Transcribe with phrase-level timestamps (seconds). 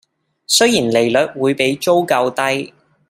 [0.47, 2.73] 雖然利率會比租購低